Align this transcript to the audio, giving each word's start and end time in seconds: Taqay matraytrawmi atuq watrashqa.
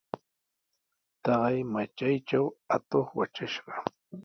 Taqay 1.23 1.57
matraytrawmi 1.73 2.57
atuq 2.75 3.07
watrashqa. 3.17 3.73